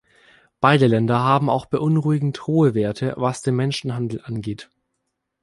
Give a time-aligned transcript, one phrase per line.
[0.59, 4.71] Beide Länder haben auch beunruhigend hohe Werte was den Menschenhandel angeht.